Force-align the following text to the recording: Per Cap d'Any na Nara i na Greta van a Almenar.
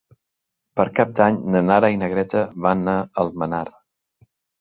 Per 0.79 0.85
Cap 0.99 1.11
d'Any 1.19 1.35
na 1.55 1.61
Nara 1.67 1.91
i 1.95 1.99
na 2.03 2.09
Greta 2.13 2.41
van 2.67 2.81
a 2.95 2.97
Almenar. 3.25 3.61